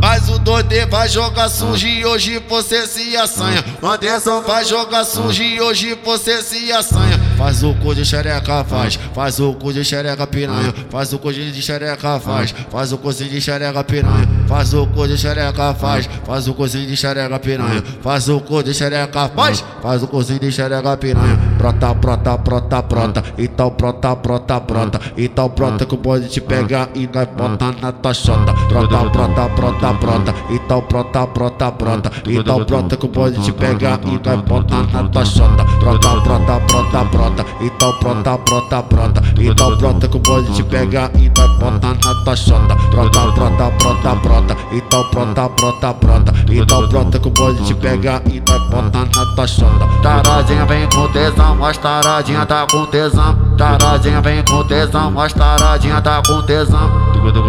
Mas 0.00 0.28
o 0.28 0.38
doide 0.38 0.86
vai 0.86 1.08
jogar 1.08 1.48
sujo 1.48 1.86
e 1.86 2.04
hoje 2.04 2.42
você 2.48 2.86
se 2.86 3.16
assanha. 3.16 3.64
Anderson 3.82 4.42
vai 4.42 4.64
jogar 4.64 5.04
sujo 5.04 5.42
e 5.42 5.60
hoje 5.60 5.98
você 6.04 6.42
se 6.42 6.72
assanha. 6.72 7.18
Faz 7.36 7.62
o 7.62 7.74
cu 7.74 7.94
de 7.94 8.04
xereca, 8.04 8.64
faz. 8.64 8.98
Faz 9.14 9.38
o 9.40 9.52
cu 9.54 9.72
de 9.72 9.84
xereca 9.84 10.26
piranha. 10.26 10.72
Faz 10.90 11.12
o 11.12 11.18
cu 11.18 11.32
de 11.32 11.60
xereca, 11.60 12.18
faz. 12.18 12.54
Faz 12.70 12.92
o 12.92 12.98
cozinho 12.98 13.30
de 13.30 13.40
xereca 13.40 13.84
piranha. 13.84 14.26
Faz 14.46 14.72
o 14.74 14.86
cu 14.86 15.06
de 15.06 15.18
xereca, 15.18 15.74
faz. 15.74 16.08
Faz 16.24 16.48
o 16.48 16.54
cozinho 16.54 16.86
de 16.86 16.96
xereca 16.96 17.38
piranha. 17.38 17.82
Faz 18.00 18.28
o 18.28 18.40
cu 18.40 18.62
de 18.62 18.72
xereca, 18.72 19.28
faz. 19.34 19.64
Faz 19.82 20.02
o 20.02 20.06
cozinho 20.06 20.38
de 20.38 20.52
xereca 20.52 20.96
piranha. 20.96 21.38
Prota, 21.58 21.94
prota, 21.94 22.38
prota, 22.38 22.82
prota. 22.82 23.24
Então 23.36 23.70
prota, 23.70 24.14
prota, 24.16 24.60
prota. 24.60 25.00
Então 25.16 25.50
prota 25.50 25.84
que 25.84 25.96
pode 25.96 26.28
te 26.28 26.40
pegar 26.40 26.88
e 26.94 27.06
vai 27.06 27.26
botar 27.26 27.74
na 27.82 27.90
tua 27.92 28.14
chota. 28.14 28.54
Prota, 28.68 29.10
prota, 29.10 29.48
prota, 29.48 29.94
prota. 29.94 30.34
Então 30.50 30.82
prota, 30.82 31.26
prota, 31.26 31.72
prota. 31.72 32.12
Então 32.26 32.64
prota 32.64 32.96
que 32.96 33.08
pode 33.08 33.42
te 33.42 33.52
pegar 33.52 33.98
e 34.04 34.18
vai 34.18 34.36
botar 34.36 34.86
na 34.92 35.08
tua 35.08 35.24
chota. 35.24 35.64
Prota, 35.80 36.20
prota, 36.20 36.60
prota, 36.60 37.04
prota. 37.06 37.46
Então 37.60 37.92
prota, 37.98 38.38
prota, 38.38 38.82
prota. 38.82 39.22
Então 39.38 39.76
prota 39.76 40.08
que 40.08 40.20
pode 40.20 40.52
te 40.52 40.62
pegar 40.62 41.10
e 41.16 41.30
vai 41.36 41.48
botar 41.58 41.96
na 42.04 42.24
tua 42.24 42.36
chota. 42.36 42.76
Prota, 42.90 43.32
prota, 43.32 43.70
prota, 43.78 44.16
prota. 44.16 44.35
Então 44.72 45.04
prota, 45.10 45.48
prota, 45.48 45.94
prota. 45.94 46.32
Então 46.50 46.88
prota 46.88 47.18
que 47.18 47.30
pode 47.30 47.64
te 47.64 47.74
pegar 47.74 48.22
e 48.26 48.42
vai 48.46 48.58
botar 48.68 49.06
na 49.14 49.34
tua 49.34 49.46
chota. 49.46 49.86
Taradinha 50.02 50.64
vem 50.66 50.88
com 50.88 51.08
tesão, 51.08 51.56
mas 51.56 51.78
taradinha 51.78 52.46
tá 52.46 52.66
com 52.70 52.86
tesão. 52.86 53.36
Taradinha 53.56 54.20
vem 54.20 54.44
com 54.44 54.64
tesão, 54.64 55.10
mas 55.10 55.32
taradinha 55.32 56.00
tá 56.00 56.22
com 56.26 56.42
tesão. 56.42 57.05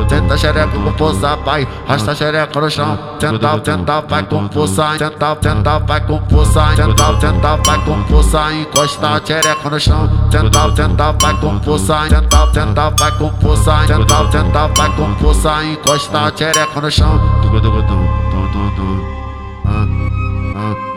Senta 0.10 0.38
xereca 0.38 0.68
com 0.68 0.94
força, 0.94 1.38
pai. 1.38 1.68
Rasta 1.88 2.16
xereca 2.16 2.60
no 2.60 2.70
chão. 2.70 3.00
Senta, 3.20 3.62
senta, 3.64 4.02
vai 4.02 4.24
com 4.24 4.50
força. 4.50 4.98
Senta, 4.98 5.38
senta, 5.42 5.80
vai 5.80 6.02
com 6.02 6.22
força. 6.30 6.76
Senta, 6.76 7.20
senta, 7.20 7.58
vai 7.58 7.86
com 7.86 8.04
força. 8.06 8.54
Encosta 8.54 9.08
a 9.08 9.22
xereca 9.26 9.70
no 9.70 9.80
chão. 9.80 10.10
Senta, 10.32 10.76
senta, 10.76 11.12
vai 11.14 11.34
com 11.38 11.60
força. 11.62 12.10
Senta, 12.10 12.54
senta, 12.54 12.90
vai 12.98 13.12
com 13.18 13.32
força. 13.42 13.88
Senta, 13.88 14.32
senta, 14.32 14.68
vai 14.68 14.96
com 14.96 15.16
força. 15.16 15.64
Encosta 15.64 16.20
a 16.20 16.32
xereca 16.38 16.82
no 16.82 16.92
chão. 16.92 17.22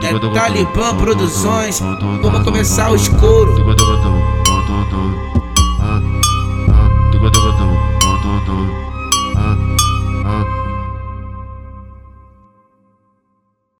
É 0.02 0.18
Talibã 0.34 0.96
Produções, 0.96 1.80
vamos 1.80 2.42
começar 2.42 2.90
o 2.90 2.96
escuro. 2.96 3.54